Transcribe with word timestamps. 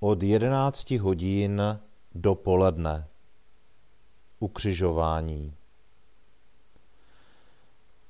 od 0.00 0.22
11 0.22 0.90
hodin 0.90 1.78
do 2.14 2.34
poledne. 2.34 3.06
Ukřižování. 4.38 5.54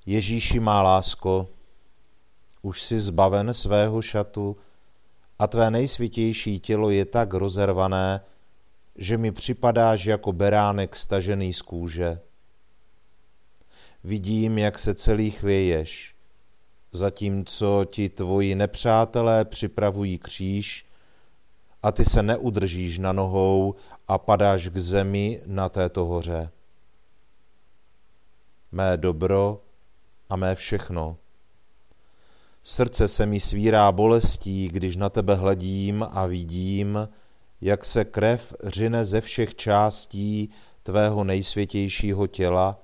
Ježíši 0.06 0.60
má 0.60 0.82
lásko, 0.82 1.48
už 2.62 2.82
si 2.82 2.98
zbaven 2.98 3.54
svého 3.54 4.02
šatu 4.02 4.56
a 5.38 5.46
tvé 5.46 5.70
nejsvitější 5.70 6.60
tělo 6.60 6.90
je 6.90 7.04
tak 7.04 7.34
rozervané, 7.34 8.20
že 8.96 9.18
mi 9.18 9.32
připadáš 9.32 10.04
jako 10.04 10.32
beránek 10.32 10.96
stažený 10.96 11.54
z 11.54 11.62
kůže. 11.62 12.20
Vidím, 14.04 14.58
jak 14.58 14.78
se 14.78 14.94
celý 14.94 15.30
chvěješ, 15.30 16.14
zatímco 16.92 17.84
ti 17.84 18.08
tvoji 18.08 18.54
nepřátelé 18.54 19.44
připravují 19.44 20.18
kříž 20.18 20.89
a 21.82 21.92
ty 21.92 22.04
se 22.04 22.22
neudržíš 22.22 22.98
na 22.98 23.12
nohou 23.12 23.74
a 24.08 24.18
padáš 24.18 24.68
k 24.68 24.76
zemi 24.76 25.42
na 25.46 25.68
této 25.68 26.04
hoře. 26.04 26.50
Mé 28.72 28.96
dobro 28.96 29.60
a 30.28 30.36
mé 30.36 30.54
všechno. 30.54 31.16
Srdce 32.62 33.08
se 33.08 33.26
mi 33.26 33.40
svírá 33.40 33.92
bolestí, 33.92 34.68
když 34.68 34.96
na 34.96 35.08
tebe 35.08 35.34
hledím 35.34 36.06
a 36.10 36.26
vidím, 36.26 37.08
jak 37.60 37.84
se 37.84 38.04
krev 38.04 38.54
řine 38.64 39.04
ze 39.04 39.20
všech 39.20 39.54
částí 39.54 40.50
tvého 40.82 41.24
nejsvětějšího 41.24 42.26
těla, 42.26 42.78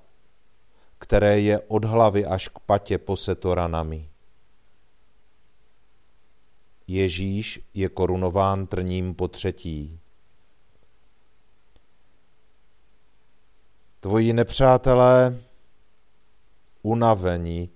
které 0.99 1.41
je 1.41 1.61
od 1.61 1.85
hlavy 1.85 2.27
až 2.27 2.49
k 2.49 2.59
patě 2.59 2.99
poseto 2.99 3.55
ranami. 3.55 4.09
Ježíš 6.87 7.61
je 7.75 7.89
korunován 7.89 8.67
trním 8.67 9.15
po 9.15 9.29
třetí. 9.29 9.99
Tvoji 14.01 14.33
nepřátelé, 14.33 15.41
unaveni, 16.83 17.69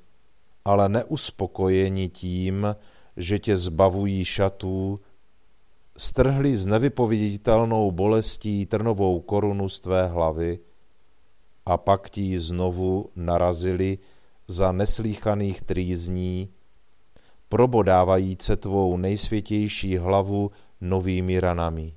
ale 0.64 0.88
neuspokojeni 0.88 2.08
tím, 2.08 2.76
že 3.16 3.38
tě 3.38 3.56
zbavují 3.56 4.24
šatů, 4.24 5.00
strhli 5.96 6.54
s 6.54 6.66
nevypověditelnou 6.66 7.90
bolestí 7.90 8.66
trnovou 8.66 9.20
korunu 9.20 9.68
z 9.68 9.80
tvé 9.80 10.06
hlavy 10.06 10.58
a 11.66 11.76
pak 11.76 12.10
ti 12.10 12.38
znovu 12.38 13.10
narazili 13.16 13.98
za 14.46 14.72
neslíchaných 14.72 15.62
trýzní, 15.62 16.48
probodávajíce 17.50 18.56
tvou 18.56 18.96
nejsvětější 18.96 19.96
hlavu 19.96 20.50
novými 20.80 21.40
ranami. 21.40 21.94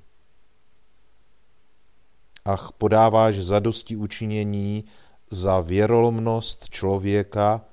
Ach, 2.44 2.72
podáváš 2.78 3.36
zadosti 3.36 3.96
učinění 3.96 4.84
za 5.30 5.60
věrolomnost 5.60 6.68
člověka 6.68 7.64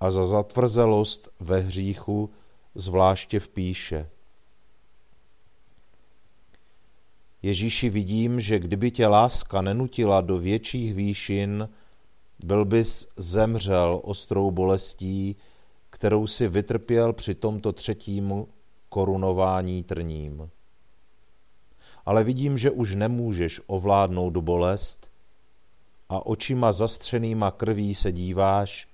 a 0.00 0.10
za 0.10 0.26
zatvrzelost 0.26 1.28
ve 1.40 1.58
hříchu, 1.58 2.30
zvláště 2.74 3.40
v 3.40 3.48
píše. 3.48 4.08
Ježíši, 7.42 7.90
vidím, 7.90 8.40
že 8.40 8.58
kdyby 8.58 8.90
tě 8.90 9.06
láska 9.06 9.62
nenutila 9.62 10.20
do 10.20 10.38
větších 10.38 10.94
výšin, 10.94 11.68
byl 12.44 12.64
bys 12.64 13.08
zemřel 13.16 14.00
ostrou 14.04 14.50
bolestí, 14.50 15.36
kterou 16.00 16.26
si 16.26 16.48
vytrpěl 16.48 17.12
při 17.12 17.34
tomto 17.34 17.72
třetím 17.72 18.46
korunování 18.88 19.84
trním. 19.84 20.50
Ale 22.06 22.24
vidím, 22.24 22.58
že 22.58 22.70
už 22.70 22.94
nemůžeš 22.94 23.60
ovládnout 23.66 24.36
bolest 24.36 25.10
a 26.08 26.26
očima 26.26 26.72
zastřenýma 26.72 27.50
krví 27.50 27.94
se 27.94 28.12
díváš, 28.12 28.88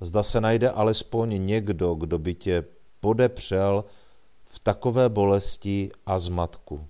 zda 0.00 0.22
se 0.22 0.40
najde 0.40 0.70
alespoň 0.70 1.46
někdo, 1.46 1.94
kdo 1.94 2.18
by 2.18 2.34
tě 2.34 2.64
podepřel 3.00 3.84
v 4.46 4.58
takové 4.58 5.08
bolesti 5.08 5.90
a 6.06 6.18
zmatku. 6.18 6.86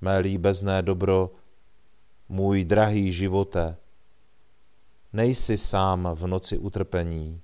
Mé 0.00 0.18
líbezné 0.18 0.82
dobro, 0.82 1.30
můj 2.28 2.64
drahý 2.64 3.12
živote, 3.12 3.76
nejsi 5.12 5.58
sám 5.58 6.08
v 6.14 6.26
noci 6.26 6.58
utrpení. 6.58 7.40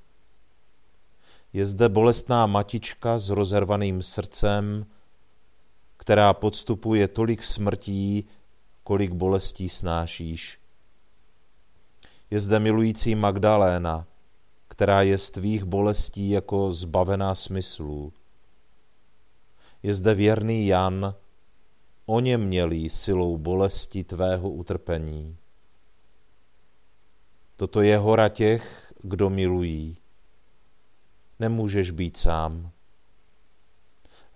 Je 1.52 1.66
zde 1.66 1.88
bolestná 1.88 2.46
matička 2.46 3.18
s 3.18 3.28
rozervaným 3.28 4.02
srdcem, 4.02 4.86
která 5.96 6.32
podstupuje 6.32 7.08
tolik 7.08 7.42
smrtí 7.42 8.24
kolik 8.88 9.12
bolestí 9.12 9.68
snášíš. 9.68 10.58
Je 12.30 12.40
zde 12.40 12.58
milující 12.58 13.14
Magdaléna, 13.14 14.06
která 14.68 15.02
je 15.02 15.18
z 15.18 15.30
tvých 15.30 15.64
bolestí 15.64 16.30
jako 16.30 16.72
zbavená 16.72 17.34
smyslů. 17.34 18.12
Je 19.82 19.94
zde 19.94 20.14
věrný 20.14 20.66
Jan, 20.66 21.14
o 22.06 22.20
něm 22.20 22.44
mělý 22.44 22.90
silou 22.90 23.38
bolesti 23.38 24.04
tvého 24.04 24.50
utrpení. 24.50 25.36
Toto 27.58 27.82
je 27.82 27.98
hora 27.98 28.28
těch, 28.28 28.92
kdo 29.02 29.30
milují. 29.30 29.96
Nemůžeš 31.38 31.90
být 31.90 32.16
sám. 32.16 32.70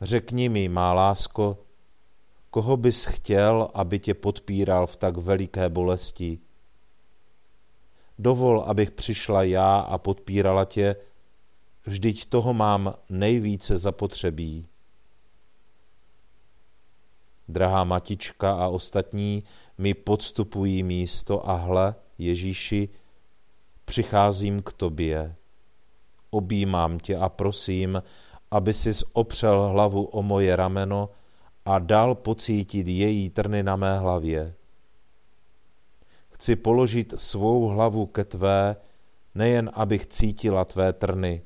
Řekni 0.00 0.48
mi, 0.48 0.68
má 0.68 0.92
lásko, 0.92 1.58
koho 2.50 2.76
bys 2.76 3.04
chtěl, 3.04 3.68
aby 3.74 3.98
tě 3.98 4.14
podpíral 4.14 4.86
v 4.86 4.96
tak 4.96 5.16
veliké 5.16 5.68
bolesti? 5.68 6.38
Dovol, 8.18 8.60
abych 8.60 8.90
přišla 8.90 9.42
já 9.42 9.78
a 9.78 9.98
podpírala 9.98 10.64
tě, 10.64 10.96
vždyť 11.86 12.24
toho 12.24 12.54
mám 12.54 12.94
nejvíce 13.08 13.76
zapotřebí. 13.76 14.66
Drahá 17.48 17.84
matička 17.84 18.52
a 18.52 18.68
ostatní 18.68 19.44
mi 19.78 19.94
podstupují 19.94 20.82
místo 20.82 21.48
a 21.48 21.54
hle, 21.54 21.94
Ježíši, 22.18 22.88
přicházím 23.92 24.62
k 24.62 24.72
tobě. 24.72 25.34
Objímám 26.30 26.98
tě 26.98 27.16
a 27.16 27.28
prosím, 27.28 28.02
aby 28.50 28.74
sis 28.74 29.04
opřel 29.12 29.68
hlavu 29.68 30.04
o 30.04 30.22
moje 30.22 30.56
rameno 30.56 31.10
a 31.64 31.78
dal 31.78 32.14
pocítit 32.14 32.88
její 32.88 33.30
trny 33.30 33.62
na 33.62 33.76
mé 33.76 33.98
hlavě. 33.98 34.54
Chci 36.30 36.56
položit 36.56 37.14
svou 37.16 37.68
hlavu 37.68 38.06
ke 38.06 38.24
tvé, 38.24 38.76
nejen 39.34 39.70
abych 39.74 40.06
cítila 40.06 40.64
tvé 40.64 40.92
trny, 40.92 41.42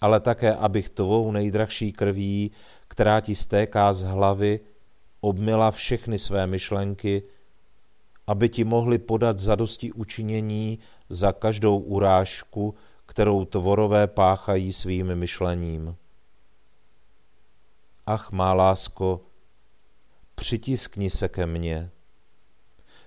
ale 0.00 0.20
také 0.20 0.54
abych 0.54 0.90
tvou 0.90 1.32
nejdrahší 1.32 1.92
krví, 1.92 2.50
která 2.88 3.20
ti 3.20 3.34
stéká 3.34 3.92
z 3.92 4.02
hlavy, 4.02 4.60
obmila 5.20 5.70
všechny 5.70 6.18
své 6.18 6.46
myšlenky, 6.46 7.22
aby 8.26 8.48
ti 8.48 8.64
mohli 8.64 8.98
podat 8.98 9.38
zadosti 9.38 9.92
učinění 9.92 10.78
za 11.08 11.32
každou 11.32 11.78
urážku, 11.78 12.74
kterou 13.06 13.44
tvorové 13.44 14.06
páchají 14.06 14.72
svým 14.72 15.14
myšlením. 15.14 15.96
Ach, 18.06 18.32
má 18.32 18.52
lásko, 18.52 19.20
přitiskni 20.34 21.10
se 21.10 21.28
ke 21.28 21.46
mně. 21.46 21.90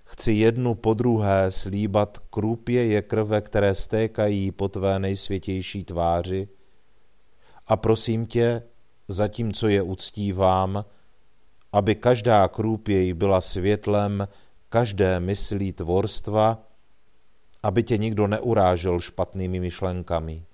Chci 0.04 0.32
jednu 0.32 0.76
po 0.76 0.94
druhé 0.94 1.52
slíbat 1.52 2.18
krůpěje 2.18 3.02
krve, 3.02 3.42
které 3.42 3.76
stékají 3.76 4.52
po 4.52 4.68
tvé 4.68 5.00
nejsvětější 5.00 5.84
tváři. 5.84 6.48
A 7.68 7.78
prosím 7.78 8.26
tě, 8.26 8.64
zatímco 9.08 9.68
je 9.68 9.82
uctívám, 9.82 10.86
aby 11.72 11.96
každá 11.96 12.48
krůpěj 12.48 13.14
byla 13.14 13.42
světlem 13.42 14.28
každé 14.76 15.20
myslí 15.20 15.72
tvorstva, 15.72 16.64
aby 17.64 17.84
tě 17.84 17.98
nikdo 17.98 18.28
neurážel 18.28 19.00
špatnými 19.00 19.60
myšlenkami. 19.60 20.46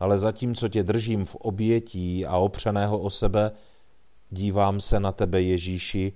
Ale 0.00 0.18
zatímco 0.18 0.68
tě 0.68 0.82
držím 0.82 1.24
v 1.24 1.34
obětí 1.34 2.26
a 2.26 2.36
opřeného 2.36 2.98
o 2.98 3.10
sebe, 3.10 3.52
dívám 4.30 4.80
se 4.80 5.00
na 5.00 5.12
tebe, 5.12 5.42
Ježíši, 5.42 6.12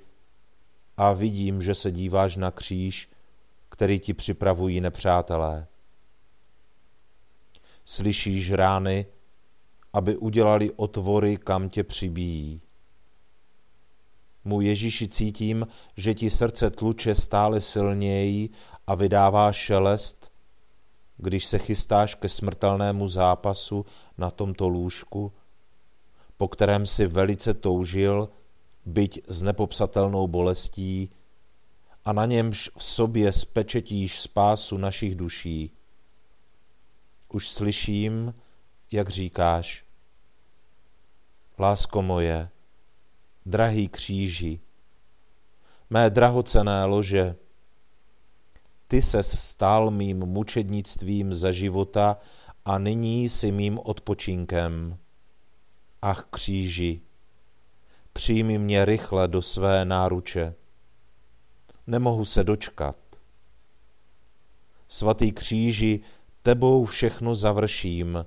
a 0.96 1.12
vidím, 1.12 1.62
že 1.62 1.74
se 1.74 1.92
díváš 1.92 2.36
na 2.36 2.50
kříž, 2.50 3.10
který 3.68 3.98
ti 3.98 4.14
připravují 4.14 4.80
nepřátelé. 4.80 5.66
Slyšíš 7.84 8.52
rány, 8.52 9.06
aby 9.92 10.16
udělali 10.16 10.72
otvory, 10.76 11.36
kam 11.36 11.68
tě 11.68 11.84
přibíjí. 11.84 12.65
Mu 14.46 14.60
Ježíši 14.60 15.08
cítím, 15.08 15.66
že 15.96 16.14
ti 16.14 16.30
srdce 16.30 16.70
tluče 16.70 17.14
stále 17.14 17.60
silněji 17.60 18.50
a 18.86 18.94
vydává 18.94 19.52
šelest, 19.52 20.32
když 21.16 21.46
se 21.46 21.58
chystáš 21.58 22.14
ke 22.14 22.28
smrtelnému 22.28 23.08
zápasu 23.08 23.86
na 24.18 24.30
tomto 24.30 24.68
lůžku, 24.68 25.32
po 26.36 26.48
kterém 26.48 26.86
si 26.86 27.06
velice 27.06 27.54
toužil, 27.54 28.28
byť 28.84 29.20
s 29.28 29.42
nepopsatelnou 29.42 30.26
bolestí, 30.26 31.10
a 32.04 32.12
na 32.12 32.26
němž 32.26 32.70
v 32.78 32.84
sobě 32.84 33.32
spečetíš 33.32 34.20
spásu 34.20 34.76
našich 34.76 35.14
duší. 35.14 35.72
Už 37.28 37.48
slyším, 37.48 38.34
jak 38.92 39.08
říkáš, 39.08 39.84
lásko 41.58 42.02
moje, 42.02 42.48
drahý 43.46 43.88
kříži, 43.88 44.60
mé 45.90 46.10
drahocené 46.10 46.84
lože, 46.84 47.36
ty 48.88 49.02
se 49.02 49.22
stál 49.22 49.90
mým 49.90 50.18
mučednictvím 50.18 51.34
za 51.34 51.52
života 51.52 52.16
a 52.64 52.78
nyní 52.78 53.28
si 53.28 53.52
mým 53.52 53.78
odpočinkem. 53.78 54.98
Ach 56.02 56.26
kříži, 56.30 57.00
přijmi 58.12 58.58
mě 58.58 58.84
rychle 58.84 59.28
do 59.28 59.42
své 59.42 59.84
náruče. 59.84 60.54
Nemohu 61.86 62.24
se 62.24 62.44
dočkat. 62.44 62.96
Svatý 64.88 65.32
kříži, 65.32 66.00
tebou 66.42 66.84
všechno 66.84 67.34
završím. 67.34 68.26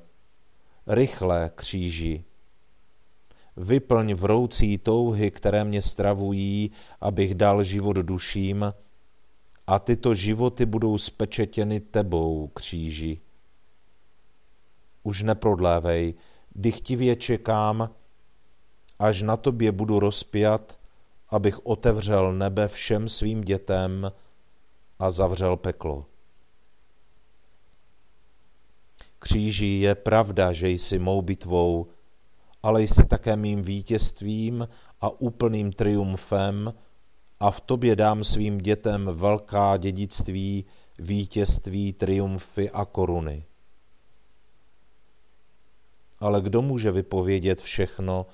Rychle 0.87 1.51
kříži, 1.55 2.23
vyplň 3.59 4.13
vroucí 4.13 4.77
touhy, 4.77 5.31
které 5.31 5.63
mě 5.63 5.81
stravují, 5.81 6.71
abych 7.01 7.35
dal 7.35 7.63
život 7.63 7.97
duším, 7.97 8.73
a 9.67 9.79
tyto 9.79 10.15
životy 10.15 10.65
budou 10.65 10.97
spečetěny 10.97 11.79
tebou, 11.79 12.47
kříži. 12.47 13.21
Už 15.03 15.23
neprodlévej, 15.23 16.13
dychtivě 16.55 17.15
čekám, 17.15 17.89
až 18.99 19.21
na 19.21 19.37
tobě 19.37 19.71
budu 19.71 19.99
rozpět, 19.99 20.79
abych 21.29 21.65
otevřel 21.65 22.33
nebe 22.33 22.67
všem 22.67 23.09
svým 23.09 23.41
dětem 23.41 24.11
a 24.99 25.11
zavřel 25.11 25.57
peklo. 25.57 26.05
Kříži 29.19 29.65
je 29.65 29.95
pravda, 29.95 30.53
že 30.53 30.69
jsi 30.69 30.99
mou 30.99 31.21
bitvou, 31.21 31.87
ale 32.63 32.83
jsi 32.83 33.05
také 33.05 33.35
mým 33.35 33.61
vítězstvím 33.61 34.67
a 35.01 35.21
úplným 35.21 35.71
triumfem 35.71 36.73
a 37.39 37.51
v 37.51 37.61
tobě 37.61 37.95
dám 37.95 38.23
svým 38.23 38.57
dětem 38.57 39.09
velká 39.13 39.77
dědictví, 39.77 40.65
vítězství, 40.99 41.93
triumfy 41.93 42.69
a 42.69 42.85
koruny. 42.85 43.45
Ale 46.19 46.41
kdo 46.41 46.61
může 46.61 46.91
vypovědět 46.91 47.61
všechno, 47.61 48.25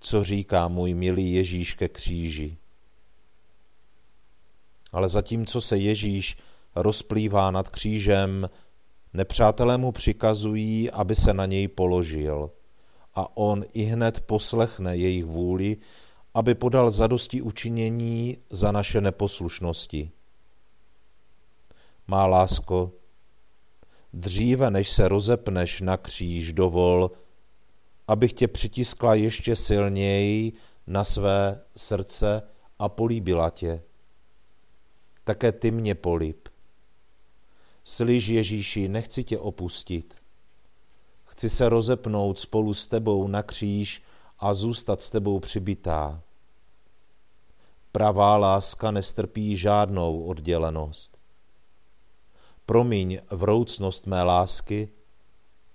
co 0.00 0.24
říká 0.24 0.68
můj 0.68 0.94
milý 0.94 1.32
Ježíš 1.32 1.74
ke 1.74 1.88
kříži? 1.88 2.56
Ale 4.92 5.08
zatímco 5.08 5.60
se 5.60 5.78
Ježíš 5.78 6.36
rozplývá 6.76 7.50
nad 7.50 7.68
křížem, 7.68 8.50
nepřátelé 9.12 9.78
mu 9.78 9.92
přikazují, 9.92 10.90
aby 10.90 11.14
se 11.14 11.34
na 11.34 11.46
něj 11.46 11.68
položil– 11.68 12.50
a 13.14 13.36
on 13.36 13.64
i 13.72 13.82
hned 13.82 14.20
poslechne 14.20 14.96
jejich 14.96 15.24
vůli, 15.24 15.76
aby 16.34 16.54
podal 16.54 16.90
zadosti 16.90 17.42
učinění 17.42 18.38
za 18.50 18.72
naše 18.72 19.00
neposlušnosti. 19.00 20.10
Má 22.06 22.26
lásko, 22.26 22.92
dříve 24.12 24.70
než 24.70 24.90
se 24.90 25.08
rozepneš 25.08 25.80
na 25.80 25.96
kříž, 25.96 26.52
dovol, 26.52 27.10
abych 28.08 28.32
tě 28.32 28.48
přitiskla 28.48 29.14
ještě 29.14 29.56
silněji 29.56 30.52
na 30.86 31.04
své 31.04 31.64
srdce 31.76 32.42
a 32.78 32.88
políbila 32.88 33.50
tě. 33.50 33.82
Také 35.24 35.52
ty 35.52 35.70
mě 35.70 35.94
políb. 35.94 36.48
Slyš 37.84 38.26
Ježíši, 38.26 38.88
nechci 38.88 39.24
tě 39.24 39.38
opustit. 39.38 40.21
Chci 41.32 41.50
se 41.50 41.68
rozepnout 41.68 42.38
spolu 42.38 42.74
s 42.74 42.86
tebou 42.86 43.28
na 43.28 43.42
kříž 43.42 44.02
a 44.38 44.54
zůstat 44.54 45.02
s 45.02 45.10
tebou 45.10 45.40
přibitá. 45.40 46.22
Pravá 47.92 48.36
láska 48.36 48.90
nestrpí 48.90 49.56
žádnou 49.56 50.22
oddělenost. 50.22 51.18
Promiň 52.66 53.20
vroucnost 53.30 54.06
mé 54.06 54.22
lásky 54.22 54.88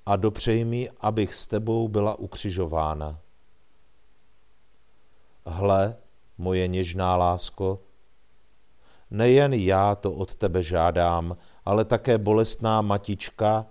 a 0.05 0.15
dopřej 0.15 0.65
mi, 0.65 0.89
abych 1.01 1.33
s 1.33 1.47
tebou 1.47 1.87
byla 1.87 2.19
ukřižována. 2.19 3.19
Hle, 5.45 5.95
moje 6.37 6.67
něžná 6.67 7.15
lásko. 7.15 7.79
Nejen 9.11 9.53
já 9.53 9.95
to 9.95 10.13
od 10.13 10.35
tebe 10.35 10.63
žádám, 10.63 11.37
ale 11.65 11.85
také 11.85 12.17
bolestná 12.17 12.81
matička, 12.81 13.65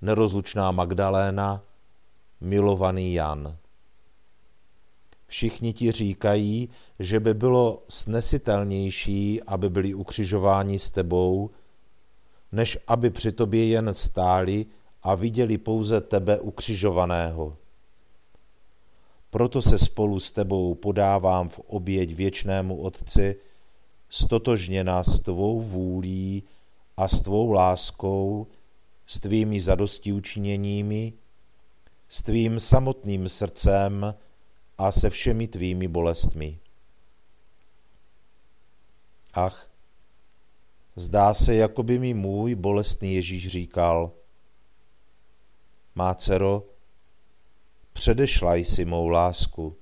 nerozlučná 0.00 0.70
Magdaléna, 0.70 1.62
milovaný 2.40 3.14
Jan. 3.14 3.56
Všichni 5.26 5.72
ti 5.72 5.92
říkají, 5.92 6.68
že 6.98 7.20
by 7.20 7.34
bylo 7.34 7.82
snesitelnější, 7.88 9.42
aby 9.42 9.70
byli 9.70 9.94
ukřižováni 9.94 10.78
s 10.78 10.90
tebou, 10.90 11.50
než 12.52 12.78
aby 12.86 13.10
při 13.10 13.32
tobě 13.32 13.66
jen 13.66 13.94
stáli 13.94 14.66
a 15.02 15.14
viděli 15.14 15.58
pouze 15.58 16.00
tebe 16.00 16.40
ukřižovaného. 16.40 17.56
Proto 19.30 19.62
se 19.62 19.78
spolu 19.78 20.20
s 20.20 20.32
tebou 20.32 20.74
podávám 20.74 21.48
v 21.48 21.58
oběť 21.58 22.14
věčnému 22.14 22.80
Otci, 22.80 23.36
stotožněna 24.08 25.04
s 25.04 25.18
tvou 25.18 25.60
vůlí 25.60 26.42
a 26.96 27.08
s 27.08 27.20
tvou 27.20 27.52
láskou, 27.52 28.46
s 29.10 29.20
tvými 29.20 29.60
zadostiučiněními, 29.60 31.12
s 32.08 32.22
tvým 32.22 32.60
samotným 32.60 33.28
srdcem 33.28 34.14
a 34.78 34.92
se 34.92 35.10
všemi 35.10 35.48
tvými 35.48 35.88
bolestmi. 35.88 36.58
Ach, 39.34 39.70
zdá 40.96 41.34
se, 41.34 41.54
jako 41.54 41.82
by 41.82 41.98
mi 41.98 42.14
můj 42.14 42.54
bolestný 42.54 43.14
Ježíš 43.14 43.48
říkal, 43.48 44.12
má 45.94 46.14
dcero, 46.14 46.62
předešla 47.92 48.54
jsi 48.54 48.84
mou 48.84 49.08
lásku. 49.08 49.76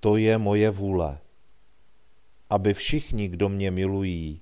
To 0.00 0.16
je 0.16 0.38
moje 0.38 0.70
vůle, 0.70 1.18
aby 2.50 2.74
všichni, 2.74 3.28
kdo 3.28 3.48
mě 3.48 3.70
milují, 3.70 4.40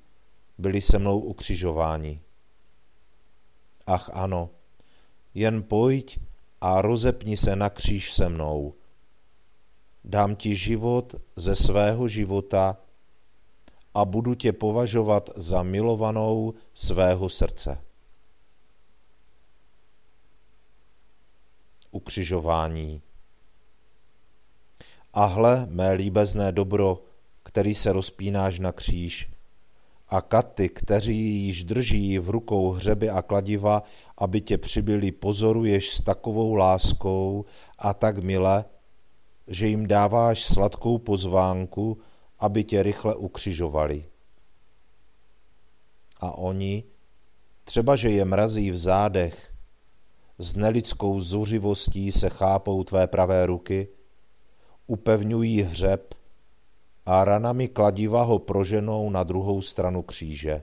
byli 0.58 0.80
se 0.80 0.98
mnou 0.98 1.20
ukřižováni. 1.20 2.20
Ach 3.86 4.10
ano, 4.12 4.50
jen 5.34 5.62
pojď 5.62 6.18
a 6.60 6.82
rozepni 6.82 7.36
se 7.36 7.56
na 7.56 7.70
kříž 7.70 8.12
se 8.12 8.28
mnou. 8.28 8.74
Dám 10.04 10.36
ti 10.36 10.56
život 10.56 11.14
ze 11.36 11.56
svého 11.56 12.08
života 12.08 12.76
a 13.94 14.04
budu 14.04 14.34
tě 14.34 14.52
považovat 14.52 15.30
za 15.36 15.62
milovanou 15.62 16.54
svého 16.74 17.28
srdce. 17.28 17.84
Ukřižování. 21.90 23.02
A 25.12 25.24
hle, 25.24 25.66
mé 25.66 25.92
líbezné 25.92 26.52
dobro, 26.52 27.02
který 27.42 27.74
se 27.74 27.92
rozpínáš 27.92 28.58
na 28.58 28.72
kříž, 28.72 29.32
a 30.12 30.20
katy, 30.20 30.68
kteří 30.68 31.44
již 31.44 31.64
drží 31.64 32.18
v 32.18 32.30
rukou 32.30 32.70
hřeby 32.70 33.10
a 33.10 33.22
kladiva, 33.22 33.82
aby 34.18 34.40
tě 34.40 34.58
přibyli, 34.58 35.12
pozoruješ 35.12 35.90
s 35.90 36.00
takovou 36.00 36.54
láskou 36.54 37.44
a 37.78 37.94
tak 37.94 38.18
mile, 38.18 38.64
že 39.46 39.66
jim 39.66 39.86
dáváš 39.86 40.44
sladkou 40.44 40.98
pozvánku, 40.98 41.98
aby 42.38 42.64
tě 42.64 42.82
rychle 42.82 43.16
ukřižovali. 43.16 44.04
A 46.20 46.38
oni, 46.38 46.84
třeba 47.64 47.96
že 47.96 48.10
je 48.10 48.24
mrazí 48.24 48.70
v 48.70 48.76
zádech, 48.76 49.52
s 50.38 50.56
nelidskou 50.56 51.20
zuřivostí 51.20 52.12
se 52.12 52.28
chápou 52.28 52.84
tvé 52.84 53.06
pravé 53.06 53.46
ruky, 53.46 53.88
upevňují 54.86 55.62
hřeb 55.62 56.14
a 57.06 57.24
ranami 57.24 57.68
kladiva 57.68 58.22
ho 58.22 58.38
proženou 58.38 59.10
na 59.10 59.22
druhou 59.22 59.62
stranu 59.62 60.02
kříže. 60.02 60.62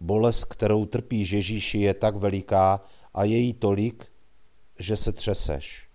Bolest, 0.00 0.44
kterou 0.44 0.86
trpí 0.86 1.30
Ježíši, 1.30 1.78
je 1.78 1.94
tak 1.94 2.16
veliká 2.16 2.80
a 3.14 3.24
je 3.24 3.36
jí 3.36 3.52
tolik, 3.52 4.12
že 4.78 4.96
se 4.96 5.12
třeseš. 5.12 5.88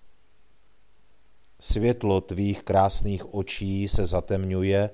Světlo 1.59 2.21
tvých 2.21 2.63
krásných 2.63 3.33
očí 3.33 3.87
se 3.87 4.05
zatemňuje 4.05 4.89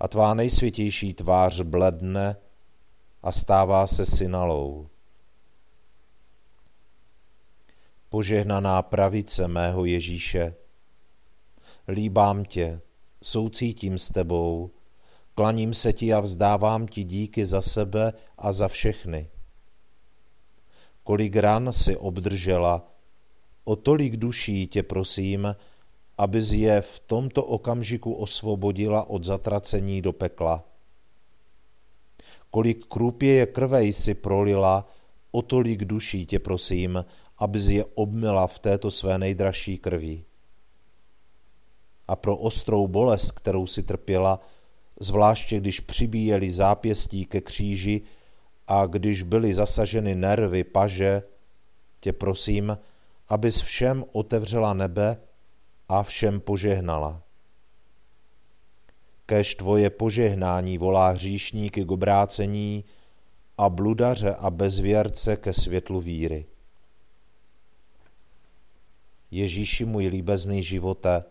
a 0.00 0.08
tvá 0.08 0.34
nejsvětější 0.34 1.14
tvář 1.14 1.60
bledne 1.60 2.36
a 3.22 3.32
stává 3.32 3.86
se 3.86 4.06
synalou. 4.06 4.88
Požehnaná 8.08 8.82
pravice 8.82 9.48
mého 9.48 9.84
Ježíše, 9.84 10.54
líbám 11.90 12.44
tě, 12.44 12.80
soucítím 13.22 13.98
s 13.98 14.08
tebou, 14.08 14.70
klaním 15.34 15.74
se 15.74 15.92
ti 15.92 16.12
a 16.12 16.20
vzdávám 16.20 16.86
ti 16.86 17.04
díky 17.04 17.46
za 17.46 17.62
sebe 17.62 18.12
a 18.38 18.52
za 18.52 18.68
všechny. 18.68 19.30
Kolik 21.04 21.36
ran 21.36 21.72
si 21.72 21.96
obdržela, 21.96 22.86
o 23.64 23.76
tolik 23.76 24.16
duší 24.16 24.66
tě 24.66 24.82
prosím, 24.82 25.56
abys 26.18 26.52
je 26.52 26.80
v 26.80 27.00
tomto 27.00 27.44
okamžiku 27.44 28.12
osvobodila 28.12 29.10
od 29.10 29.24
zatracení 29.24 30.02
do 30.02 30.12
pekla. 30.12 30.64
Kolik 32.50 32.86
krůpěje 32.86 33.46
krvej 33.46 33.92
si 33.92 34.14
prolila, 34.14 34.88
o 35.30 35.42
tolik 35.42 35.84
duší 35.84 36.26
tě 36.26 36.38
prosím, 36.38 37.04
abys 37.38 37.68
je 37.68 37.84
obmila 37.84 38.46
v 38.46 38.58
této 38.58 38.90
své 38.90 39.18
nejdražší 39.18 39.78
krvi 39.78 40.24
a 42.10 42.16
pro 42.16 42.36
ostrou 42.36 42.88
bolest, 42.88 43.30
kterou 43.30 43.66
si 43.66 43.82
trpěla, 43.82 44.40
zvláště 45.00 45.60
když 45.60 45.80
přibíjeli 45.80 46.50
zápěstí 46.50 47.24
ke 47.24 47.40
kříži 47.40 48.02
a 48.66 48.86
když 48.86 49.22
byly 49.22 49.54
zasaženy 49.54 50.14
nervy, 50.14 50.64
paže, 50.64 51.22
tě 52.00 52.12
prosím, 52.12 52.78
abys 53.28 53.60
všem 53.60 54.04
otevřela 54.12 54.74
nebe 54.74 55.16
a 55.88 56.02
všem 56.02 56.40
požehnala. 56.40 57.22
Kež 59.26 59.54
tvoje 59.54 59.90
požehnání 59.90 60.78
volá 60.78 61.08
hříšníky 61.08 61.84
k 61.84 61.90
obrácení 61.90 62.84
a 63.58 63.68
bludaře 63.68 64.34
a 64.34 64.50
bezvěrce 64.50 65.36
ke 65.36 65.52
světlu 65.52 66.00
víry. 66.00 66.46
Ježíši 69.30 69.84
můj 69.84 70.06
líbezný 70.06 70.62
živote, 70.62 71.24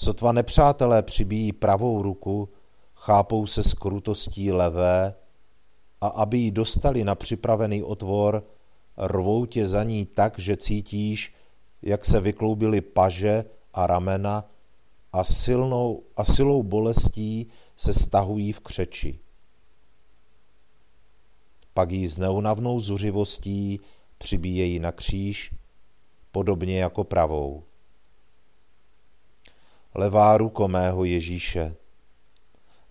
Sotva 0.00 0.32
nepřátelé 0.32 1.02
přibíjí 1.02 1.52
pravou 1.52 2.02
ruku, 2.02 2.48
chápou 2.94 3.46
se 3.46 3.62
s 3.62 3.74
krutostí 3.74 4.52
levé 4.52 5.14
a 6.00 6.06
aby 6.06 6.38
ji 6.38 6.50
dostali 6.50 7.04
na 7.04 7.14
připravený 7.14 7.82
otvor, 7.82 8.44
rvou 8.96 9.46
tě 9.46 9.66
za 9.66 9.82
ní 9.82 10.06
tak, 10.06 10.38
že 10.38 10.56
cítíš, 10.56 11.34
jak 11.82 12.04
se 12.04 12.20
vykloubily 12.20 12.80
paže 12.80 13.44
a 13.74 13.86
ramena 13.86 14.44
a, 15.12 15.24
silnou, 15.24 16.02
a 16.16 16.24
silou 16.24 16.62
bolestí 16.62 17.46
se 17.76 17.94
stahují 17.94 18.52
v 18.52 18.60
křeči. 18.60 19.18
Pak 21.74 21.90
ji 21.90 22.08
s 22.08 22.18
neunavnou 22.18 22.80
zuřivostí 22.80 23.80
přibíjejí 24.18 24.78
na 24.78 24.92
kříž, 24.92 25.54
podobně 26.32 26.80
jako 26.80 27.04
pravou 27.04 27.67
levá 29.94 30.36
ruko 30.36 30.68
mého 30.68 31.04
Ježíše. 31.04 31.74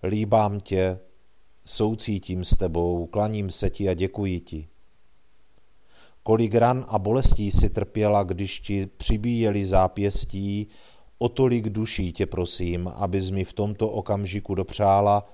Líbám 0.02 0.60
tě, 0.60 0.98
soucítím 1.64 2.44
s 2.44 2.56
tebou, 2.56 3.06
klaním 3.06 3.50
se 3.50 3.70
ti 3.70 3.88
a 3.88 3.94
děkuji 3.94 4.40
ti. 4.40 4.68
Kolik 6.22 6.54
ran 6.54 6.84
a 6.88 6.98
bolestí 6.98 7.50
si 7.50 7.70
trpěla, 7.70 8.22
když 8.22 8.60
ti 8.60 8.86
přibíjeli 8.86 9.64
zápěstí, 9.64 10.68
o 11.18 11.28
tolik 11.28 11.68
duší 11.68 12.12
tě 12.12 12.26
prosím, 12.26 12.88
abys 12.88 13.30
mi 13.30 13.44
v 13.44 13.52
tomto 13.52 13.90
okamžiku 13.90 14.54
dopřála, 14.54 15.26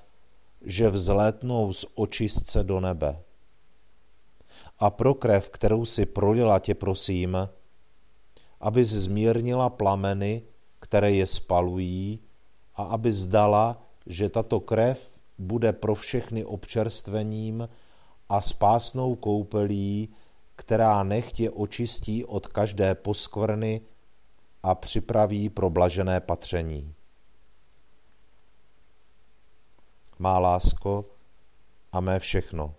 že 0.62 0.90
vzlétnou 0.90 1.73
z 1.73 1.87
očistce 1.94 2.64
do 2.64 2.80
nebe. 2.80 3.23
A 4.78 4.90
pro 4.90 5.14
krev, 5.14 5.50
kterou 5.50 5.85
si 5.85 6.06
prolila, 6.06 6.59
tě 6.59 6.75
prosím, 6.75 7.37
abys 8.61 8.88
zmírnila 8.88 9.71
plameny, 9.71 10.42
které 10.85 11.12
je 11.12 11.26
spalují 11.26 12.21
a 12.75 12.83
aby 12.83 13.12
zdala, 13.12 13.83
že 14.07 14.29
tato 14.29 14.61
krev 14.61 15.21
bude 15.38 15.73
pro 15.73 15.95
všechny 15.95 16.45
občerstvením 16.45 17.69
a 18.29 18.41
spásnou 18.41 19.14
koupelí, 19.14 20.09
která 20.57 21.03
nechtě 21.03 21.50
očistí 21.50 22.25
od 22.25 22.47
každé 22.47 22.95
poskvrny 22.95 23.81
a 24.62 24.75
připraví 24.75 25.49
pro 25.49 25.71
blažené 25.71 26.21
patření. 26.21 26.95
Má 30.19 30.38
lásko 30.38 31.05
a 31.93 32.00
mé 32.00 32.21
všechno. 32.21 32.75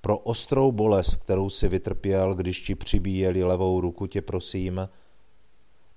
pro 0.00 0.18
ostrou 0.18 0.72
bolest, 0.72 1.16
kterou 1.16 1.50
si 1.50 1.68
vytrpěl, 1.68 2.34
když 2.34 2.60
ti 2.60 2.74
přibíjeli 2.74 3.44
levou 3.44 3.80
ruku, 3.80 4.06
tě 4.06 4.22
prosím, 4.22 4.88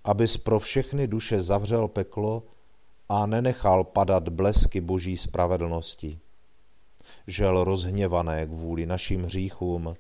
abys 0.03 0.37
pro 0.37 0.59
všechny 0.59 1.07
duše 1.07 1.39
zavřel 1.39 1.87
peklo 1.87 2.43
a 3.09 3.25
nenechal 3.25 3.83
padat 3.83 4.29
blesky 4.29 4.81
boží 4.81 5.17
spravedlnosti. 5.17 6.19
Žel 7.27 7.63
rozhněvané 7.63 8.45
kvůli 8.45 8.85
našim 8.85 9.23
hříchům. 9.23 9.93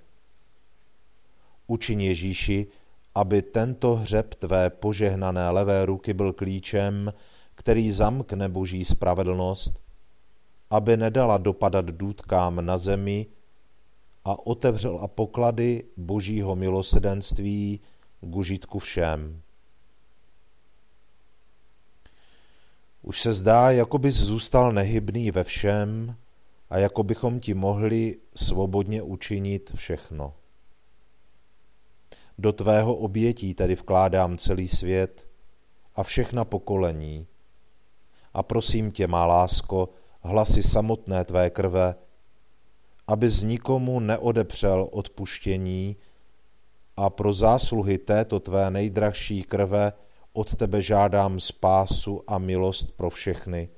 Učin 1.67 2.01
Ježíši, 2.01 2.67
aby 3.15 3.41
tento 3.41 3.95
hřeb 3.95 4.33
tvé 4.33 4.69
požehnané 4.69 5.49
levé 5.49 5.85
ruky 5.85 6.13
byl 6.13 6.33
klíčem, 6.33 7.13
který 7.55 7.91
zamkne 7.91 8.49
boží 8.49 8.85
spravedlnost, 8.85 9.81
aby 10.69 10.97
nedala 10.97 11.37
dopadat 11.37 11.85
důtkám 11.85 12.65
na 12.65 12.77
zemi 12.77 13.25
a 14.25 14.47
otevřela 14.47 15.07
poklady 15.07 15.83
božího 15.97 16.55
milosedenství 16.55 17.79
k 18.21 18.35
užitku 18.35 18.79
všem. 18.79 19.41
Už 23.01 23.21
se 23.21 23.33
zdá, 23.33 23.71
jako 23.71 23.97
bys 23.97 24.15
zůstal 24.15 24.71
nehybný 24.71 25.31
ve 25.31 25.43
všem 25.43 26.15
a 26.69 26.77
jako 26.77 27.03
bychom 27.03 27.39
ti 27.39 27.53
mohli 27.53 28.17
svobodně 28.35 29.01
učinit 29.01 29.71
všechno. 29.75 30.33
Do 32.37 32.53
tvého 32.53 32.95
obětí 32.95 33.53
tedy 33.53 33.75
vkládám 33.75 34.37
celý 34.37 34.67
svět 34.67 35.27
a 35.95 36.03
všechna 36.03 36.45
pokolení. 36.45 37.27
A 38.33 38.43
prosím 38.43 38.91
tě, 38.91 39.07
má 39.07 39.25
lásko, 39.25 39.89
hlasy 40.21 40.63
samotné 40.63 41.25
tvé 41.25 41.49
krve, 41.49 41.95
aby 43.07 43.29
z 43.29 43.43
nikomu 43.43 43.99
neodepřel 43.99 44.89
odpuštění 44.91 45.95
a 46.97 47.09
pro 47.09 47.33
zásluhy 47.33 47.97
této 47.97 48.39
tvé 48.39 48.71
nejdražší 48.71 49.43
krve 49.43 49.93
od 50.39 50.55
tebe 50.55 50.81
žádám 50.81 51.39
spásu 51.39 52.23
a 52.27 52.37
milost 52.37 52.91
pro 52.91 53.09
všechny. 53.09 53.69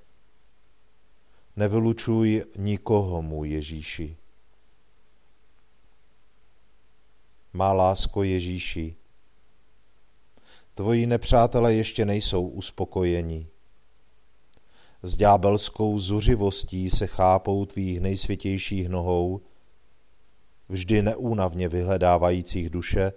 Nevylučuj 1.56 2.44
nikoho, 2.58 3.22
můj 3.22 3.50
Ježíši. 3.50 4.18
Má 7.54 7.74
lásko 7.74 8.24
Ježíši, 8.24 8.96
tvoji 10.74 11.06
nepřátelé 11.06 11.74
ještě 11.74 12.06
nejsou 12.06 12.48
uspokojeni. 12.48 13.48
S 15.04 15.18
ďábelskou 15.18 16.00
zuřivostí 16.00 16.90
se 16.90 17.08
chápou 17.08 17.66
tvých 17.66 18.00
nejsvětějších 18.00 18.90
nohou, 18.90 19.42
vždy 20.70 21.02
neúnavně 21.02 21.68
vyhledávajících 21.68 22.70
duše, 22.70 23.14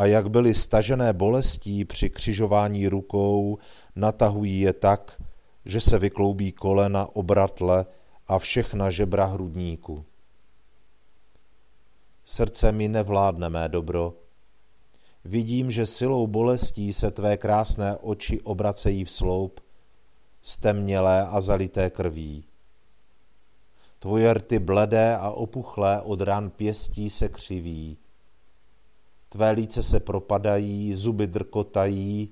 a 0.00 0.06
jak 0.06 0.30
byly 0.30 0.54
stažené 0.54 1.12
bolestí 1.12 1.84
při 1.84 2.10
křižování 2.10 2.88
rukou, 2.88 3.58
natahují 3.96 4.60
je 4.60 4.72
tak, 4.72 5.22
že 5.64 5.80
se 5.80 5.98
vykloubí 5.98 6.52
kolena, 6.52 7.16
obratle 7.16 7.86
a 8.28 8.38
všechna 8.38 8.90
žebra 8.90 9.24
hrudníku. 9.24 10.04
Srdce 12.24 12.72
mi 12.72 12.88
nevládne 12.88 13.48
mé 13.50 13.68
dobro. 13.68 14.14
Vidím, 15.24 15.70
že 15.70 15.86
silou 15.86 16.26
bolestí 16.26 16.92
se 16.92 17.10
tvé 17.10 17.36
krásné 17.36 17.96
oči 17.96 18.40
obracejí 18.40 19.04
v 19.04 19.10
sloup, 19.10 19.60
stemnělé 20.42 21.26
a 21.26 21.40
zalité 21.40 21.90
krví. 21.90 22.44
Tvoje 23.98 24.34
rty 24.34 24.58
bledé 24.58 25.16
a 25.16 25.30
opuchlé 25.30 26.00
od 26.00 26.20
ran 26.20 26.50
pěstí 26.50 27.10
se 27.10 27.28
křiví. 27.28 27.98
Tvé 29.32 29.50
líce 29.50 29.82
se 29.82 30.00
propadají, 30.00 30.94
zuby 30.94 31.26
drkotají, 31.26 32.30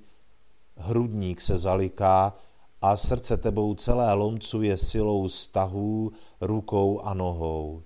hrudník 0.75 1.41
se 1.41 1.57
zaliká 1.57 2.37
a 2.81 2.97
srdce 2.97 3.37
tebou 3.37 3.75
celé 3.75 4.13
lomcuje 4.13 4.77
silou 4.77 5.29
stahů, 5.29 6.11
rukou 6.41 6.99
a 6.99 7.13
nohou. 7.13 7.83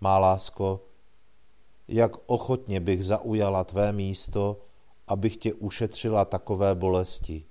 Má 0.00 0.18
lásko, 0.18 0.80
jak 1.88 2.12
ochotně 2.26 2.80
bych 2.80 3.04
zaujala 3.04 3.64
tvé 3.64 3.92
místo, 3.92 4.60
abych 5.08 5.36
tě 5.36 5.54
ušetřila 5.54 6.24
takové 6.24 6.74
bolesti. 6.74 7.44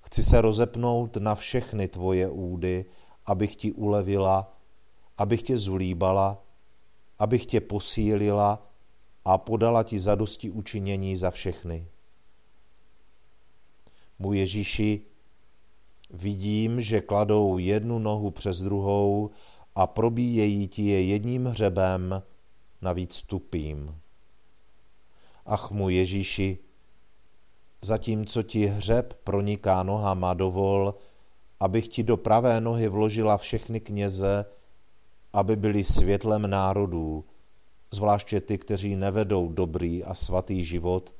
Chci 0.00 0.22
se 0.22 0.40
rozepnout 0.40 1.16
na 1.16 1.34
všechny 1.34 1.88
tvoje 1.88 2.28
údy, 2.28 2.84
abych 3.26 3.56
ti 3.56 3.72
ulevila, 3.72 4.52
abych 5.18 5.42
tě 5.42 5.56
zulíbala, 5.56 6.45
abych 7.18 7.46
tě 7.46 7.60
posílila 7.60 8.66
a 9.24 9.38
podala 9.38 9.82
ti 9.82 9.98
zadosti 9.98 10.50
učinění 10.50 11.16
za 11.16 11.30
všechny. 11.30 11.88
Můj 14.18 14.38
Ježíši, 14.38 15.00
vidím, 16.10 16.80
že 16.80 17.00
kladou 17.00 17.58
jednu 17.58 17.98
nohu 17.98 18.30
přes 18.30 18.62
druhou 18.62 19.30
a 19.74 19.86
probíjejí 19.86 20.68
ti 20.68 20.82
je 20.82 21.02
jedním 21.02 21.46
hřebem, 21.46 22.22
navíc 22.82 23.22
tupým. 23.22 24.00
Ach, 25.46 25.70
můj 25.70 25.94
Ježíši, 25.94 26.58
zatímco 27.82 28.42
ti 28.42 28.66
hřeb 28.66 29.14
proniká 29.24 29.82
nohama, 29.82 30.34
dovol, 30.34 30.94
abych 31.60 31.88
ti 31.88 32.02
do 32.02 32.16
pravé 32.16 32.60
nohy 32.60 32.88
vložila 32.88 33.36
všechny 33.36 33.80
kněze, 33.80 34.44
aby 35.36 35.56
byli 35.56 35.84
světlem 35.84 36.50
národů, 36.50 37.24
zvláště 37.90 38.40
ty, 38.40 38.58
kteří 38.58 38.96
nevedou 38.96 39.48
dobrý 39.48 40.04
a 40.04 40.14
svatý 40.14 40.64
život, 40.64 41.14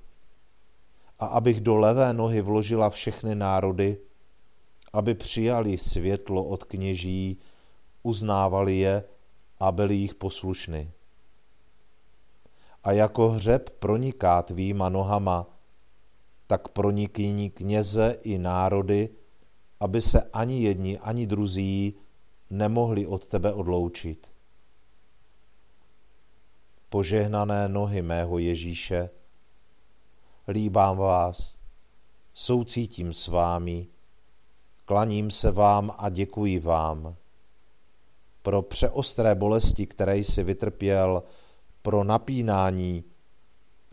a 1.18 1.26
abych 1.26 1.60
do 1.60 1.76
levé 1.76 2.12
nohy 2.12 2.40
vložila 2.40 2.90
všechny 2.90 3.34
národy, 3.34 3.98
aby 4.92 5.14
přijali 5.14 5.78
světlo 5.78 6.44
od 6.44 6.64
kněží, 6.64 7.38
uznávali 8.02 8.76
je 8.76 9.04
a 9.60 9.72
byli 9.72 9.94
jich 9.94 10.14
poslušny. 10.14 10.90
A 12.84 12.92
jako 12.92 13.28
hřeb 13.28 13.70
proniká 13.70 14.42
tvýma 14.42 14.88
nohama, 14.88 15.46
tak 16.46 16.68
pronikní 16.68 17.50
kněze 17.50 18.16
i 18.22 18.38
národy, 18.38 19.08
aby 19.80 20.02
se 20.02 20.22
ani 20.32 20.62
jedni, 20.62 20.98
ani 20.98 21.26
druzí 21.26 21.94
nemohli 22.50 23.06
od 23.06 23.26
tebe 23.26 23.52
odloučit. 23.52 24.32
Požehnané 26.88 27.68
nohy 27.68 28.02
mého 28.02 28.38
Ježíše, 28.38 29.10
líbám 30.48 30.96
vás, 30.96 31.58
soucítím 32.34 33.12
s 33.12 33.28
vámi, 33.28 33.86
klaním 34.84 35.30
se 35.30 35.50
vám 35.50 35.92
a 35.98 36.08
děkuji 36.08 36.58
vám. 36.58 37.16
Pro 38.42 38.62
přeostré 38.62 39.34
bolesti, 39.34 39.86
které 39.86 40.16
jsi 40.16 40.42
vytrpěl, 40.42 41.22
pro 41.82 42.04
napínání, 42.04 43.04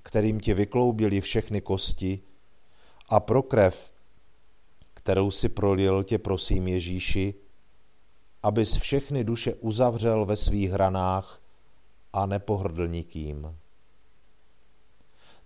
kterým 0.02 0.40
ti 0.40 0.54
vykloubili 0.54 1.22
všechny 1.22 1.62
kosti, 1.62 2.20
a 3.10 3.20
pro 3.20 3.44
krev, 3.44 3.94
kterou 4.94 5.32
si 5.32 5.50
prolil, 5.50 6.04
tě 6.04 6.18
prosím 6.18 6.68
Ježíši, 6.68 7.34
abys 8.44 8.78
všechny 8.78 9.24
duše 9.24 9.54
uzavřel 9.54 10.26
ve 10.26 10.36
svých 10.36 10.72
hranách 10.72 11.42
a 12.14 12.26
nepohrdl 12.26 12.88
nikým. 12.88 13.58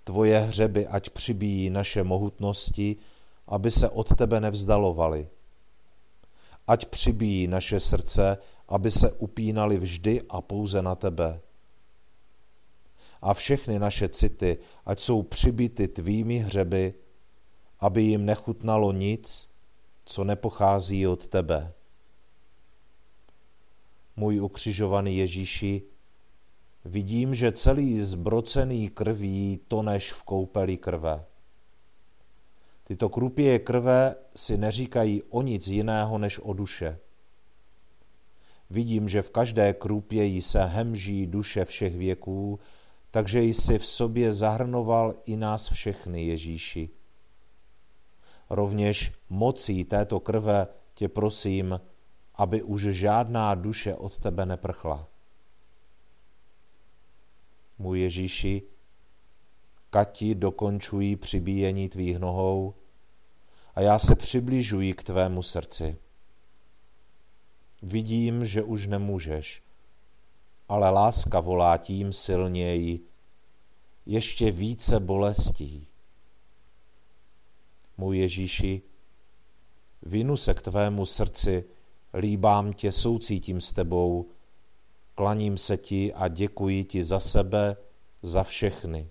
Tvoje 0.03 0.39
hřeby 0.39 0.87
ať 0.87 1.09
přibíjí 1.09 1.69
naše 1.69 2.03
mohutnosti, 2.03 2.95
aby 3.47 3.71
se 3.71 3.89
od 3.89 4.15
tebe 4.15 4.41
nevzdalovali. 4.41 5.27
Ať 6.67 6.85
přibíjí 6.85 7.47
naše 7.47 7.79
srdce, 7.79 8.37
aby 8.67 8.91
se 8.91 9.11
upínali 9.11 9.77
vždy 9.77 10.21
a 10.29 10.41
pouze 10.41 10.81
na 10.81 10.95
tebe. 10.95 11.39
A 13.21 13.33
všechny 13.33 13.79
naše 13.79 14.09
city, 14.09 14.57
ať 14.85 14.99
jsou 14.99 15.23
přibity 15.23 15.87
tvými 15.87 16.37
hřeby, 16.37 16.93
aby 17.79 18.01
jim 18.01 18.25
nechutnalo 18.25 18.91
nic, 18.91 19.49
co 20.05 20.23
nepochází 20.23 21.07
od 21.07 21.27
tebe. 21.27 21.73
Můj 24.17 24.41
ukřižovaný 24.41 25.17
Ježíši, 25.17 25.81
vidím, 26.85 27.35
že 27.35 27.51
celý 27.51 27.99
zbrocený 27.99 28.89
krví 28.89 29.59
toneš 29.67 30.13
v 30.13 30.23
koupeli 30.23 30.77
krve. 30.77 31.25
Tyto 32.83 33.09
krupě 33.09 33.59
krve 33.59 34.15
si 34.35 34.57
neříkají 34.57 35.23
o 35.23 35.41
nic 35.41 35.67
jiného 35.67 36.17
než 36.17 36.39
o 36.39 36.53
duše. 36.53 36.99
Vidím, 38.69 39.09
že 39.09 39.21
v 39.21 39.29
každé 39.29 39.73
krupěji 39.73 40.41
se 40.41 40.65
hemží 40.65 41.27
duše 41.27 41.65
všech 41.65 41.95
věků, 41.95 42.59
takže 43.11 43.41
jsi 43.41 43.79
v 43.79 43.85
sobě 43.85 44.33
zahrnoval 44.33 45.13
i 45.25 45.37
nás 45.37 45.69
všechny, 45.69 46.25
Ježíši. 46.25 46.89
Rovněž 48.49 49.11
mocí 49.29 49.83
této 49.83 50.19
krve 50.19 50.67
tě 50.93 51.09
prosím, 51.09 51.79
aby 52.37 52.63
už 52.63 52.81
žádná 52.81 53.55
duše 53.55 53.95
od 53.95 54.17
tebe 54.17 54.45
neprchla. 54.45 55.07
Můj 57.79 57.99
Ježíši, 57.99 58.63
Kati 59.89 60.35
dokončují 60.35 61.15
přibíjení 61.15 61.89
tvých 61.89 62.19
nohou 62.19 62.73
a 63.75 63.81
já 63.81 63.99
se 63.99 64.15
přibližuji 64.15 64.93
k 64.93 65.03
tvému 65.03 65.41
srdci. 65.41 65.97
Vidím, 67.81 68.45
že 68.45 68.63
už 68.63 68.87
nemůžeš, 68.87 69.63
ale 70.69 70.89
láska 70.89 71.39
volá 71.39 71.77
tím 71.77 72.13
silněji, 72.13 73.07
ještě 74.05 74.51
více 74.51 74.99
bolestí. 74.99 75.87
Můj 77.97 78.17
Ježíši, 78.17 78.81
vinu 80.01 80.37
se 80.37 80.53
k 80.53 80.61
tvému 80.61 81.05
srdci, 81.05 81.65
líbám 82.13 82.73
tě, 82.73 82.91
soucítím 82.91 83.61
s 83.61 83.71
tebou, 83.71 84.29
klaním 85.15 85.57
se 85.57 85.77
ti 85.77 86.13
a 86.13 86.27
děkuji 86.27 86.83
ti 86.83 87.03
za 87.03 87.19
sebe, 87.19 87.77
za 88.21 88.43
všechny. 88.43 89.09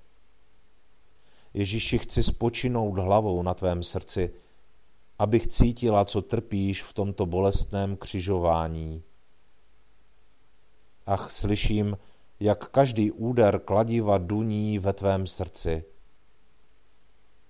Ježíši, 1.55 1.99
chci 1.99 2.23
spočinout 2.23 2.99
hlavou 2.99 3.43
na 3.43 3.55
tvém 3.55 3.83
srdci, 3.83 4.31
abych 5.19 5.47
cítila, 5.47 6.05
co 6.05 6.23
trpíš 6.23 6.83
v 6.83 6.93
tomto 6.93 7.27
bolestném 7.27 7.97
křižování. 7.97 9.03
Ach, 11.07 11.31
slyším, 11.31 11.99
jak 12.41 12.69
každý 12.69 13.11
úder 13.11 13.59
kladiva 13.59 14.19
duní 14.19 14.79
ve 14.79 14.93
tvém 14.93 15.27
srdci. 15.27 15.85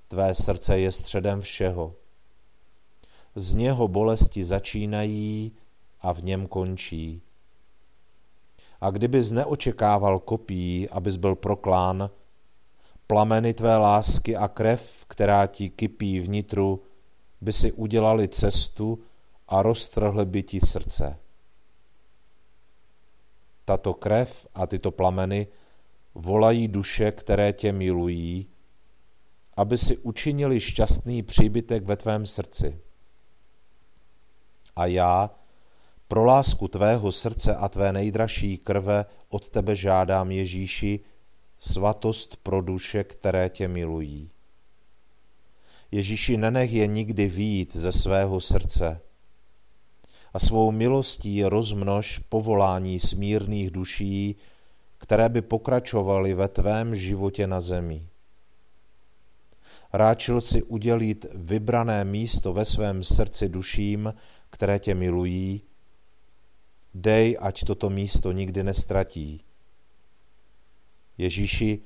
Tvé 0.08 0.34
srdce 0.34 0.78
je 0.78 0.92
středem 0.92 1.40
všeho. 1.40 1.94
Z 3.38 3.54
něho 3.54 3.88
bolesti 3.88 4.44
začínají 4.44 5.52
a 6.00 6.12
v 6.12 6.24
něm 6.24 6.46
končí. 6.46 7.22
A 8.80 8.90
kdybys 8.90 9.30
neočekával 9.30 10.18
kopí, 10.18 10.88
abys 10.88 11.16
byl 11.16 11.34
proklán, 11.34 12.10
plameny 13.06 13.54
tvé 13.54 13.76
lásky 13.76 14.36
a 14.36 14.48
krev, 14.48 15.04
která 15.08 15.46
ti 15.46 15.70
kypí 15.70 16.20
vnitru, 16.20 16.82
by 17.40 17.52
si 17.52 17.72
udělali 17.72 18.28
cestu 18.28 18.98
a 19.48 19.62
roztrhly 19.62 20.26
by 20.26 20.42
ti 20.42 20.60
srdce. 20.60 21.18
Tato 23.64 23.94
krev 23.94 24.46
a 24.54 24.66
tyto 24.66 24.90
plameny 24.90 25.46
volají 26.14 26.68
duše, 26.68 27.12
které 27.12 27.52
tě 27.52 27.72
milují, 27.72 28.46
aby 29.56 29.78
si 29.78 29.98
učinili 29.98 30.60
šťastný 30.60 31.22
příbytek 31.22 31.84
ve 31.84 31.96
tvém 31.96 32.26
srdci. 32.26 32.85
A 34.76 34.86
já, 34.86 35.30
pro 36.08 36.24
lásku 36.24 36.68
tvého 36.68 37.12
srdce 37.12 37.56
a 37.56 37.68
tvé 37.68 37.92
nejdražší 37.92 38.58
krve 38.58 39.04
od 39.28 39.48
tebe 39.48 39.76
žádám 39.76 40.30
Ježíši, 40.30 41.00
svatost 41.58 42.36
pro 42.36 42.62
duše, 42.62 43.04
které 43.04 43.48
tě 43.48 43.68
milují. 43.68 44.30
Ježíši, 45.90 46.36
nenech 46.36 46.72
je 46.72 46.86
nikdy 46.86 47.28
výjít 47.28 47.76
ze 47.76 47.92
svého 47.92 48.40
srdce 48.40 49.00
a 50.34 50.38
svou 50.38 50.72
milostí 50.72 51.44
rozmnož 51.44 52.18
povolání 52.18 53.00
smírných 53.00 53.70
duší, 53.70 54.36
které 54.98 55.28
by 55.28 55.42
pokračovaly 55.42 56.34
ve 56.34 56.48
tvém 56.48 56.94
životě 56.94 57.46
na 57.46 57.60
zemi. 57.60 58.06
Ráčil 59.92 60.40
si 60.40 60.62
udělit 60.62 61.26
vybrané 61.34 62.04
místo 62.04 62.52
ve 62.52 62.64
svém 62.64 63.02
srdci 63.02 63.48
duším, 63.48 64.14
které 64.50 64.78
tě 64.78 64.94
milují, 64.94 65.62
dej, 66.94 67.36
ať 67.40 67.64
toto 67.64 67.90
místo 67.90 68.32
nikdy 68.32 68.62
nestratí. 68.62 69.44
Ježíši, 71.18 71.82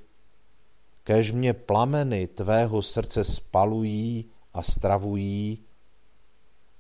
kež 1.05 1.33
mě 1.33 1.55
plameny 1.55 2.27
tvého 2.27 2.83
srdce 2.83 3.25
spalují 3.25 4.31
a 4.55 4.63
stravují, 4.63 5.65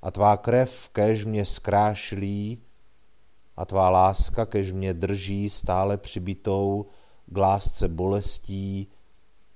a 0.02 0.10
tvá 0.10 0.36
krev 0.36 0.88
kež 0.88 1.24
mě 1.24 1.44
zkrášlí, 1.44 2.62
a 3.56 3.64
tvá 3.64 3.88
láska 3.90 4.46
kež 4.46 4.72
mě 4.72 4.94
drží 4.94 5.50
stále 5.50 5.98
přibitou 5.98 6.86
k 7.26 7.36
lásce 7.36 7.88
bolestí 7.88 8.88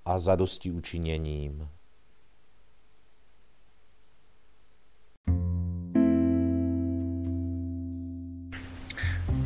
a 0.05 0.19
zadosti 0.19 0.71
učiněním. 0.71 1.69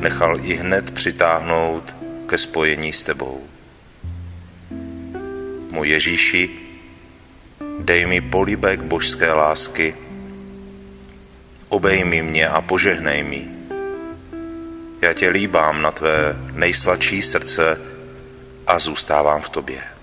nechal 0.00 0.40
i 0.44 0.54
hned 0.54 0.90
přitáhnout 0.90 1.96
ke 2.26 2.38
spojení 2.38 2.92
s 2.92 3.02
tebou. 3.02 3.44
Můj 5.70 5.88
Ježíši, 5.88 6.50
dej 7.78 8.06
mi 8.06 8.20
políbek 8.20 8.82
božské 8.82 9.32
lásky, 9.32 9.94
obejmi 11.68 12.22
mě 12.22 12.48
a 12.48 12.60
požehnej 12.60 13.22
mi. 13.22 13.48
Já 15.02 15.12
tě 15.12 15.28
líbám 15.28 15.82
na 15.82 15.90
tvé 15.90 16.36
nejsladší 16.52 17.22
srdce 17.22 17.80
a 18.66 18.78
zůstávám 18.78 19.42
v 19.42 19.48
tobě. 19.48 19.99